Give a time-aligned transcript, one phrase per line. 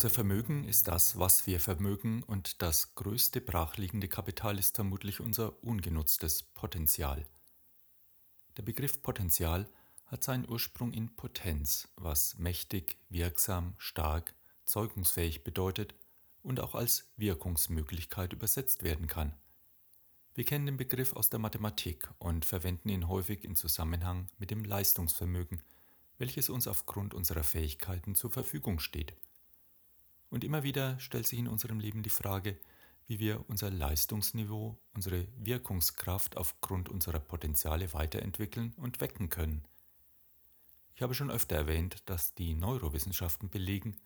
[0.00, 5.62] Unser Vermögen ist das, was wir vermögen, und das größte brachliegende Kapital ist vermutlich unser
[5.62, 7.26] ungenutztes Potenzial.
[8.56, 9.68] Der Begriff Potenzial
[10.06, 14.32] hat seinen Ursprung in Potenz, was mächtig, wirksam, stark,
[14.64, 15.94] zeugungsfähig bedeutet
[16.42, 19.34] und auch als Wirkungsmöglichkeit übersetzt werden kann.
[20.32, 24.64] Wir kennen den Begriff aus der Mathematik und verwenden ihn häufig in Zusammenhang mit dem
[24.64, 25.60] Leistungsvermögen,
[26.16, 29.14] welches uns aufgrund unserer Fähigkeiten zur Verfügung steht.
[30.30, 32.56] Und immer wieder stellt sich in unserem Leben die Frage,
[33.08, 39.64] wie wir unser Leistungsniveau, unsere Wirkungskraft aufgrund unserer Potenziale weiterentwickeln und wecken können.
[40.94, 43.96] Ich habe schon öfter erwähnt, dass die Neurowissenschaften belegen,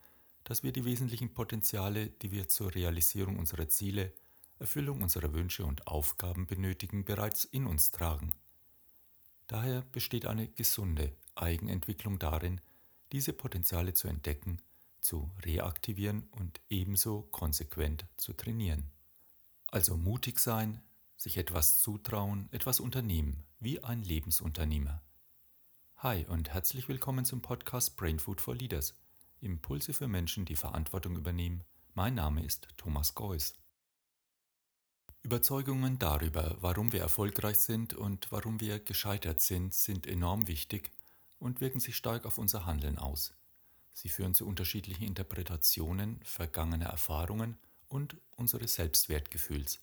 [0.45, 4.15] dass wir die wesentlichen Potenziale, die wir zur Realisierung unserer Ziele,
[4.59, 8.33] Erfüllung unserer Wünsche und Aufgaben benötigen, bereits in uns tragen.
[9.47, 12.61] Daher besteht eine gesunde Eigenentwicklung darin,
[13.13, 14.63] diese Potenziale zu entdecken
[15.05, 18.91] zu reaktivieren und ebenso konsequent zu trainieren.
[19.69, 20.83] Also mutig sein,
[21.17, 25.03] sich etwas zutrauen, etwas unternehmen, wie ein Lebensunternehmer.
[25.97, 28.95] Hi und herzlich willkommen zum Podcast Brain Food for Leaders.
[29.41, 31.65] Impulse für Menschen, die Verantwortung übernehmen.
[31.93, 33.55] Mein Name ist Thomas Geuss.
[35.23, 40.93] Überzeugungen darüber, warum wir erfolgreich sind und warum wir gescheitert sind, sind enorm wichtig
[41.39, 43.35] und wirken sich stark auf unser Handeln aus.
[43.95, 47.57] Sie führen zu unterschiedlichen Interpretationen vergangener Erfahrungen
[47.89, 49.81] und unseres Selbstwertgefühls.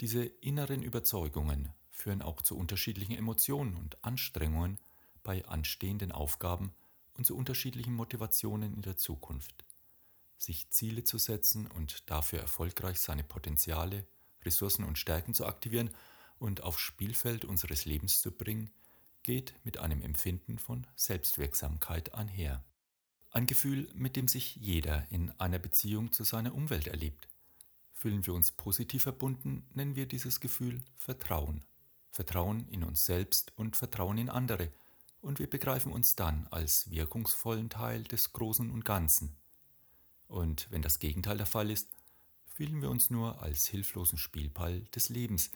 [0.00, 4.78] Diese inneren Überzeugungen führen auch zu unterschiedlichen Emotionen und Anstrengungen
[5.22, 6.72] bei anstehenden Aufgaben
[7.14, 9.64] und zu unterschiedlichen Motivationen in der Zukunft.
[10.36, 14.06] Sich Ziele zu setzen und dafür erfolgreich seine Potenziale,
[14.44, 15.90] Ressourcen und Stärken zu aktivieren
[16.38, 18.70] und aufs Spielfeld unseres Lebens zu bringen,
[19.22, 22.62] geht mit einem Empfinden von Selbstwirksamkeit einher.
[23.36, 27.28] Ein Gefühl, mit dem sich jeder in einer Beziehung zu seiner Umwelt erlebt.
[27.92, 31.62] Fühlen wir uns positiv verbunden, nennen wir dieses Gefühl Vertrauen.
[32.10, 34.72] Vertrauen in uns selbst und Vertrauen in andere.
[35.20, 39.36] Und wir begreifen uns dann als wirkungsvollen Teil des Großen und Ganzen.
[40.28, 41.90] Und wenn das Gegenteil der Fall ist,
[42.46, 45.50] fühlen wir uns nur als hilflosen Spielball des Lebens.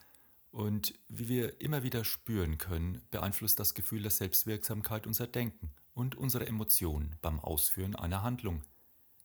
[0.50, 6.14] Und wie wir immer wieder spüren können, beeinflusst das Gefühl der Selbstwirksamkeit unser Denken und
[6.16, 8.62] unsere Emotionen beim Ausführen einer Handlung.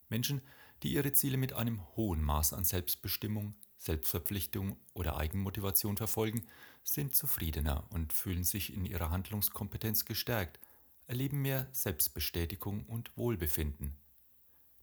[0.09, 0.42] Menschen,
[0.84, 6.46] die ihre Ziele mit einem hohen Maß an Selbstbestimmung, Selbstverpflichtung oder Eigenmotivation verfolgen,
[6.84, 10.59] sind zufriedener und fühlen sich in ihrer Handlungskompetenz gestärkt,
[11.08, 13.96] erleben mehr Selbstbestätigung und Wohlbefinden.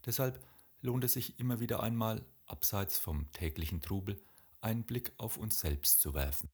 [0.04, 0.44] Deshalb
[0.80, 4.20] lohnt es sich immer wieder einmal, abseits vom täglichen Trubel,
[4.60, 6.50] einen Blick auf uns selbst zu werfen.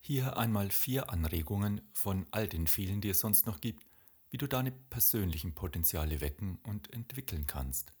[0.00, 3.86] Hier einmal vier Anregungen von all den vielen, die es sonst noch gibt,
[4.30, 7.92] wie du deine persönlichen Potenziale wecken und entwickeln kannst.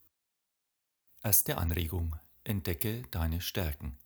[1.22, 2.16] Erste Anregung.
[2.44, 3.98] Entdecke deine Stärken.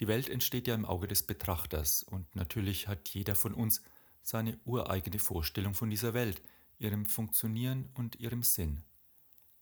[0.00, 3.82] Die Welt entsteht ja im Auge des Betrachters und natürlich hat jeder von uns
[4.22, 6.40] seine ureigene Vorstellung von dieser Welt,
[6.78, 8.82] ihrem Funktionieren und ihrem Sinn.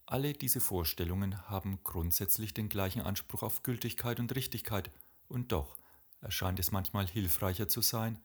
[0.07, 4.91] Alle diese Vorstellungen haben grundsätzlich den gleichen Anspruch auf Gültigkeit und Richtigkeit,
[5.27, 5.77] und doch
[6.21, 8.21] erscheint es manchmal hilfreicher zu sein,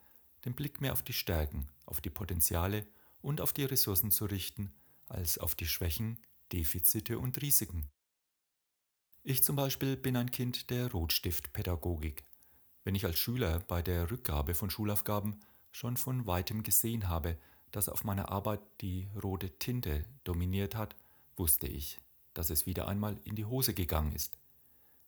[0.46, 2.86] den Blick mehr auf die Stärken, auf die Potenziale
[3.24, 4.72] und auf die Ressourcen zu richten,
[5.08, 6.20] als auf die Schwächen,
[6.52, 7.90] Defizite und Risiken.
[9.24, 12.24] Ich zum Beispiel bin ein Kind der Rotstiftpädagogik.
[12.84, 15.40] Wenn ich als Schüler bei der Rückgabe von Schulaufgaben
[15.72, 17.38] schon von weitem gesehen habe,
[17.72, 20.96] dass auf meiner Arbeit die rote Tinte dominiert hat,
[21.38, 22.00] wusste ich,
[22.34, 24.38] dass es wieder einmal in die Hose gegangen ist.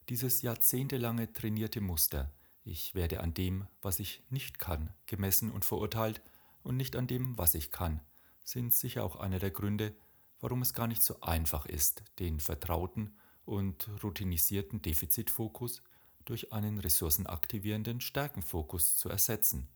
[0.08, 2.32] Dieses jahrzehntelange trainierte Muster,
[2.64, 6.22] ich werde an dem, was ich nicht kann, gemessen und verurteilt,
[6.66, 8.02] und nicht an dem, was ich kann,
[8.44, 9.96] sind sicher auch einer der Gründe,
[10.40, 13.16] warum es gar nicht so einfach ist, den vertrauten
[13.46, 15.84] und routinisierten Defizitfokus
[16.26, 19.70] durch einen ressourcenaktivierenden Stärkenfokus zu ersetzen.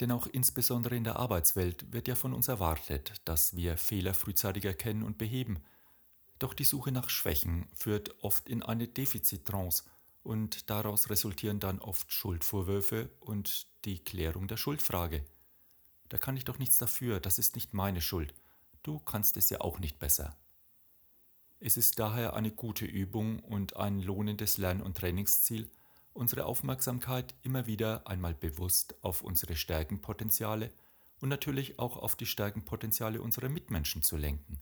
[0.00, 4.64] Denn auch insbesondere in der Arbeitswelt wird ja von uns erwartet, dass wir Fehler frühzeitig
[4.64, 5.58] erkennen und beheben.
[6.38, 9.84] Doch die Suche nach Schwächen führt oft in eine Defizittrance
[10.22, 15.24] und daraus resultieren dann oft Schuldvorwürfe und die Klärung der Schuldfrage.
[16.08, 18.34] Da kann ich doch nichts dafür, das ist nicht meine Schuld.
[18.82, 20.36] Du kannst es ja auch nicht besser.
[21.58, 25.70] Es ist daher eine gute Übung und ein lohnendes Lern- und Trainingsziel,
[26.12, 30.72] unsere Aufmerksamkeit immer wieder einmal bewusst auf unsere Stärkenpotenziale
[31.20, 34.60] und natürlich auch auf die Stärkenpotenziale unserer Mitmenschen zu lenken.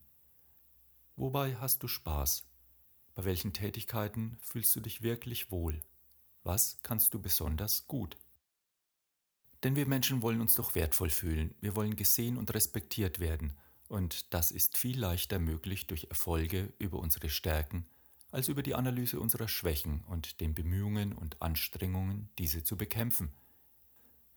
[1.17, 2.45] Wobei hast du Spaß?
[3.15, 5.81] Bei welchen Tätigkeiten fühlst du dich wirklich wohl?
[6.43, 8.17] Was kannst du besonders gut?
[9.65, 13.57] Denn wir Menschen wollen uns doch wertvoll fühlen, wir wollen gesehen und respektiert werden,
[13.89, 17.87] Und das ist viel leichter möglich durch Erfolge über unsere Stärken
[18.35, 23.33] als über die Analyse unserer Schwächen und den Bemühungen und Anstrengungen, diese zu bekämpfen.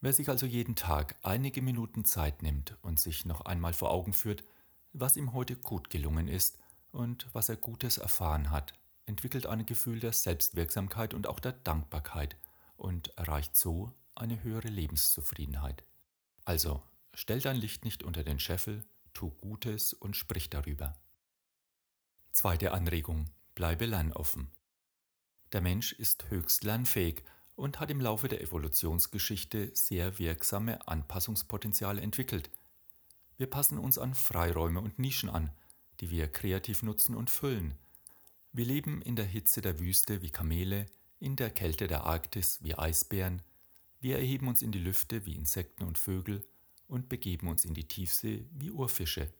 [0.01, 4.13] Wer sich also jeden Tag einige Minuten Zeit nimmt und sich noch einmal vor Augen
[4.13, 4.43] führt,
[4.93, 6.59] was ihm heute gut gelungen ist
[6.91, 8.73] und was er Gutes erfahren hat,
[9.07, 12.35] entwickelt ein Gefühl der Selbstwirksamkeit und auch der Dankbarkeit
[12.75, 15.83] und erreicht so eine höhere Lebenszufriedenheit.
[16.45, 16.81] Also,
[17.13, 18.83] stell dein Licht nicht unter den Scheffel,
[19.13, 20.95] tu Gutes und sprich darüber.
[22.31, 24.51] Zweite Anregung, bleibe lernoffen.
[25.51, 27.23] Der Mensch ist höchst lernfähig
[27.55, 32.51] und hat im Laufe der Evolutionsgeschichte sehr wirksame Anpassungspotenziale entwickelt.
[33.37, 35.51] Wir passen uns an Freiräume und Nischen an,
[35.99, 37.73] die wir kreativ nutzen und füllen.
[38.51, 40.85] Wir leben in der Hitze der Wüste wie Kamele,
[41.19, 43.41] in der Kälte der Arktis wie Eisbären,
[43.99, 46.47] wir erheben uns in die Lüfte wie Insekten und Vögel
[46.87, 49.33] und begeben uns in die Tiefsee wie Urfische,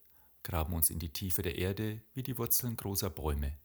[0.44, 3.57] graben uns in die Tiefe der Erde wie die Wurzeln großer Bäume.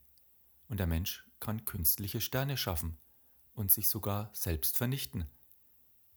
[0.68, 2.98] Und der Mensch kann künstliche Sterne schaffen
[3.54, 5.26] und sich sogar selbst vernichten.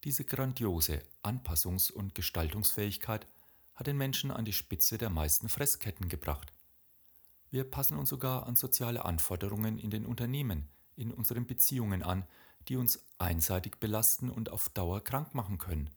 [0.04, 3.27] Diese grandiose Anpassungs- und Gestaltungsfähigkeit
[3.74, 6.54] hat den Menschen an die Spitze der meisten Fressketten gebracht.
[7.50, 12.25] Wir passen uns sogar an soziale Anforderungen in den Unternehmen, in unseren Beziehungen an,
[12.67, 15.89] die uns einseitig belasten und auf Dauer krank machen können.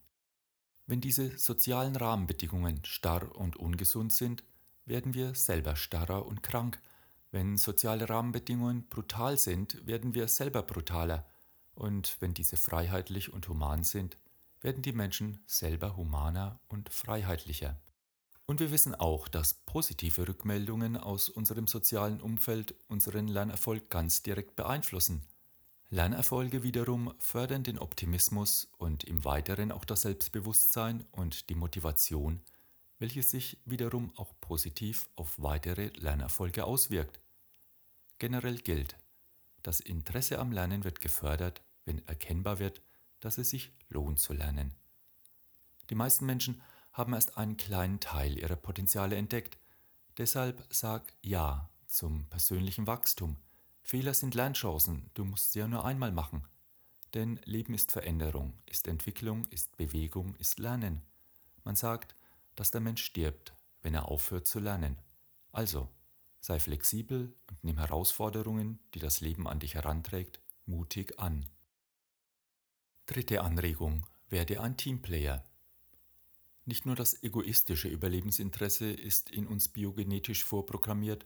[0.86, 4.42] Wenn diese sozialen Rahmenbedingungen starr und ungesund sind,
[4.86, 6.80] werden wir selber starrer und krank.
[7.30, 11.26] Wenn soziale Rahmenbedingungen brutal sind, werden wir selber brutaler.
[11.74, 14.16] Und wenn diese freiheitlich und human sind,
[14.60, 17.78] werden die Menschen selber humaner und freiheitlicher.
[18.46, 24.56] Und wir wissen auch, dass positive Rückmeldungen aus unserem sozialen Umfeld unseren Lernerfolg ganz direkt
[24.56, 25.22] beeinflussen.
[25.90, 32.42] Lernerfolge wiederum fördern den Optimismus und im Weiteren auch das Selbstbewusstsein und die Motivation,
[32.98, 37.20] welches sich wiederum auch positiv auf weitere Lernerfolge auswirkt.
[38.18, 38.96] Generell gilt,
[39.62, 42.82] das Interesse am Lernen wird gefördert, wenn erkennbar wird,
[43.20, 44.74] dass es sich lohnt zu lernen.
[45.88, 46.60] Die meisten Menschen
[46.92, 49.56] haben erst einen kleinen Teil ihrer Potenziale entdeckt.
[50.18, 53.36] Deshalb sag Ja zum persönlichen Wachstum.
[53.88, 56.46] Fehler sind Lernchancen, du musst sie ja nur einmal machen.
[57.14, 61.00] Denn Leben ist Veränderung, ist Entwicklung, ist Bewegung, ist Lernen.
[61.64, 62.14] Man sagt,
[62.54, 64.98] dass der Mensch stirbt, wenn er aufhört zu lernen.
[65.52, 65.88] Also,
[66.38, 71.46] sei flexibel und nimm Herausforderungen, die das Leben an dich heranträgt, mutig an.
[73.06, 75.42] Dritte Anregung, werde ein Teamplayer.
[76.66, 81.24] Nicht nur das egoistische Überlebensinteresse ist in uns biogenetisch vorprogrammiert,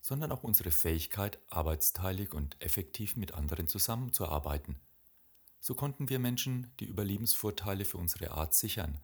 [0.00, 4.80] sondern auch unsere Fähigkeit, arbeitsteilig und effektiv mit anderen zusammenzuarbeiten.
[5.60, 8.98] So konnten wir Menschen die Überlebensvorteile für unsere Art sichern.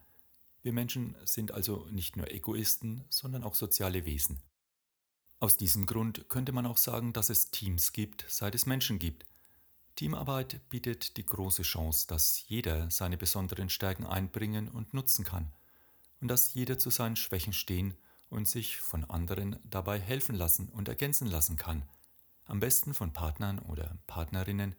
[0.63, 4.41] Wir Menschen sind also nicht nur Egoisten, sondern auch soziale Wesen.
[5.39, 9.25] Aus diesem Grund könnte man auch sagen, dass es Teams gibt, seit es Menschen gibt.
[9.95, 15.53] Teamarbeit bietet die große Chance, dass jeder seine besonderen Stärken einbringen und nutzen kann
[16.21, 17.95] und dass jeder zu seinen Schwächen stehen
[18.29, 21.83] und sich von anderen dabei helfen lassen und ergänzen lassen kann,
[22.45, 24.75] am besten von Partnern oder Partnerinnen,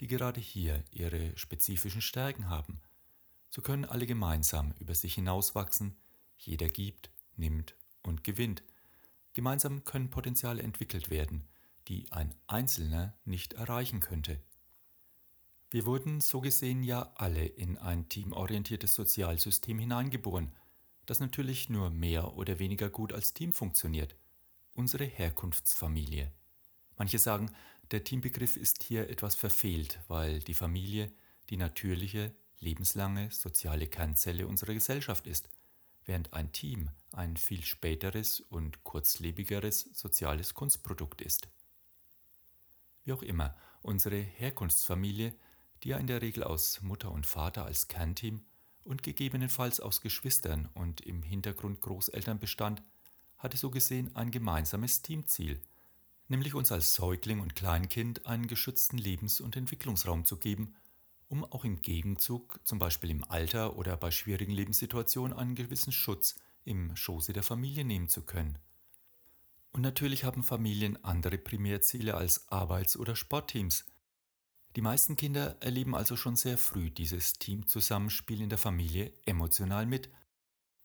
[0.00, 2.80] die gerade hier ihre spezifischen Stärken haben.
[3.50, 5.96] So können alle gemeinsam über sich hinauswachsen,
[6.38, 8.62] jeder gibt, nimmt und gewinnt.
[9.34, 11.44] Gemeinsam können Potenziale entwickelt werden,
[11.88, 14.40] die ein Einzelner nicht erreichen könnte.
[15.70, 20.52] Wir wurden so gesehen ja alle in ein teamorientiertes Sozialsystem hineingeboren
[21.06, 24.16] das natürlich nur mehr oder weniger gut als Team funktioniert.
[24.74, 26.32] Unsere Herkunftsfamilie.
[26.96, 27.50] Manche sagen,
[27.90, 31.12] der Teambegriff ist hier etwas verfehlt, weil die Familie
[31.50, 35.48] die natürliche, lebenslange soziale Kernzelle unserer Gesellschaft ist,
[36.04, 41.48] während ein Team ein viel späteres und kurzlebigeres soziales Kunstprodukt ist.
[43.04, 45.34] Wie auch immer, unsere Herkunftsfamilie,
[45.82, 48.44] die ja in der Regel aus Mutter und Vater als Kernteam
[48.84, 52.82] und gegebenenfalls aus Geschwistern und im Hintergrund Großeltern bestand,
[53.38, 55.60] hatte so gesehen ein gemeinsames Teamziel,
[56.28, 60.74] nämlich uns als Säugling und Kleinkind einen geschützten Lebens- und Entwicklungsraum zu geben,
[61.28, 66.36] um auch im Gegenzug, zum Beispiel im Alter oder bei schwierigen Lebenssituationen, einen gewissen Schutz
[66.64, 68.58] im Schoße der Familie nehmen zu können.
[69.72, 73.86] Und natürlich haben Familien andere Primärziele als Arbeits- oder Sportteams,
[74.76, 80.10] die meisten Kinder erleben also schon sehr früh dieses Teamzusammenspiel in der Familie emotional mit.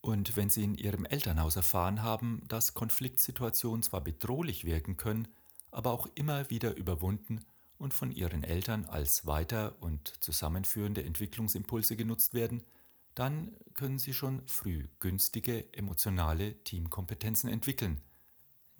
[0.02, 5.28] Und wenn sie in ihrem Elternhaus erfahren haben, dass Konfliktsituationen zwar bedrohlich wirken können,
[5.72, 7.46] aber auch immer wieder überwunden
[7.78, 12.64] und von ihren Eltern als weiter und zusammenführende Entwicklungsimpulse genutzt werden,
[13.16, 18.02] dann können Sie schon früh günstige emotionale Teamkompetenzen entwickeln.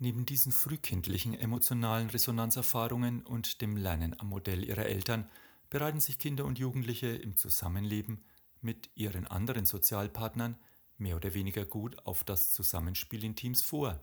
[0.00, 5.28] Neben diesen frühkindlichen emotionalen Resonanzerfahrungen und dem Lernen am Modell ihrer Eltern
[5.70, 8.24] bereiten sich Kinder und Jugendliche im Zusammenleben
[8.60, 10.56] mit ihren anderen Sozialpartnern
[10.98, 14.00] mehr oder weniger gut auf das Zusammenspiel in Teams vor,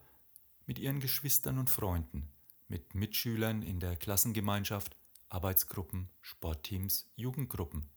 [0.66, 2.30] mit ihren Geschwistern und Freunden,
[2.68, 4.98] mit Mitschülern in der Klassengemeinschaft,
[5.30, 7.90] Arbeitsgruppen, Sportteams, Jugendgruppen,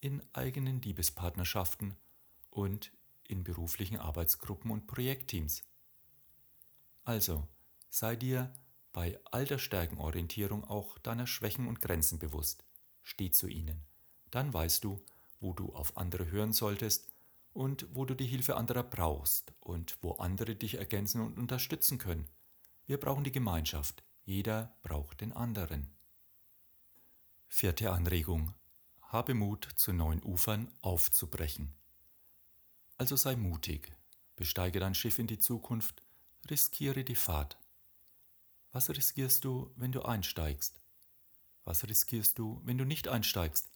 [0.00, 1.96] in eigenen Liebespartnerschaften
[2.50, 2.92] und
[3.26, 5.62] in beruflichen Arbeitsgruppen und Projektteams.
[7.04, 7.46] Also,
[7.90, 8.52] sei dir
[8.92, 12.64] bei all der Stärkenorientierung auch deiner Schwächen und Grenzen bewusst.
[13.02, 13.84] Steh zu ihnen.
[14.30, 15.04] Dann weißt du,
[15.40, 17.12] wo du auf andere hören solltest
[17.52, 22.28] und wo du die Hilfe anderer brauchst und wo andere dich ergänzen und unterstützen können.
[22.86, 24.04] Wir brauchen die Gemeinschaft.
[24.24, 25.94] Jeder braucht den anderen.
[27.46, 28.54] Vierte Anregung.
[29.02, 31.74] Habe Mut, zu neuen Ufern aufzubrechen.
[32.96, 33.92] Also sei mutig,
[34.34, 36.03] besteige dein Schiff in die Zukunft
[36.50, 37.58] Riskiere die Fahrt.
[38.70, 40.80] Was riskierst du, wenn du einsteigst?
[41.64, 43.70] Was riskierst du, wenn du nicht einsteigst?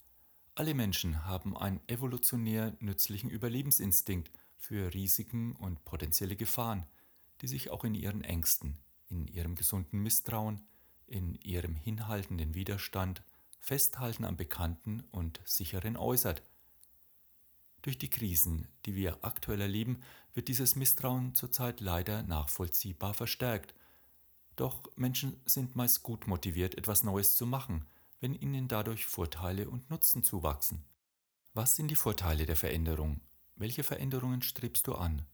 [0.55, 6.85] Alle Menschen haben einen evolutionär nützlichen Überlebensinstinkt für Risiken und potenzielle Gefahren,
[7.41, 10.61] die sich auch in ihren Ängsten, in ihrem gesunden Misstrauen,
[11.07, 13.23] in ihrem hinhaltenden Widerstand,
[13.61, 16.43] Festhalten am Bekannten und Sicheren äußert–
[17.83, 20.03] durch die Krisen, die wir aktuell erleben,
[20.35, 23.75] wird dieses Misstrauen zurzeit leider nachvollziehbar verstärkt.
[24.57, 27.87] Doch Menschen sind meist gut motiviert, etwas Neues zu machen,
[28.21, 30.85] wenn ihnen dadurch Vorteile und Nutzen zuwachsen.
[31.55, 33.21] Was sind die Vorteile der Veränderung?
[33.55, 35.27] Welche Veränderungen strebst du an?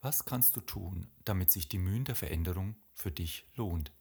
[0.00, 3.92] Was kannst du tun, damit sich die Mühen der Veränderung für dich lohnt?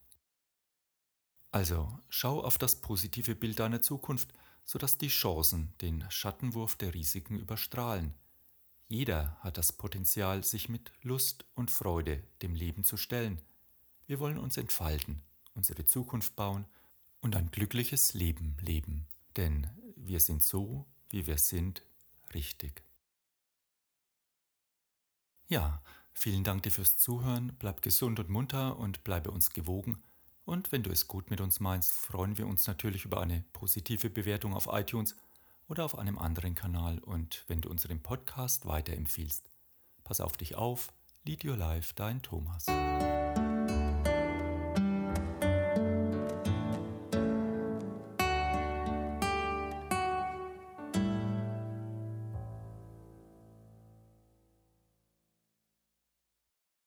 [1.52, 4.34] Also, schau auf das positive Bild deiner Zukunft
[4.66, 8.14] sodass die Chancen den Schattenwurf der Risiken überstrahlen.
[8.88, 13.42] Jeder hat das Potenzial, sich mit Lust und Freude dem Leben zu stellen.
[14.08, 15.22] Wir wollen uns entfalten,
[15.54, 16.66] unsere Zukunft bauen
[17.22, 19.08] und ein glückliches Leben leben.
[19.38, 21.84] Denn wir sind so, wie wir sind,
[22.34, 22.84] richtig.
[25.48, 25.82] Ja,
[26.14, 30.04] vielen Dank dir fürs Zuhören, bleib gesund und munter und bleibe uns gewogen.
[30.46, 34.10] Und wenn du es gut mit uns meinst, freuen wir uns natürlich über eine positive
[34.10, 35.16] Bewertung auf iTunes
[35.68, 39.50] oder auf einem anderen Kanal und wenn du unseren Podcast weiterempfiehlst.
[40.04, 42.68] Pass auf dich auf, Lead Your Life, dein Thomas.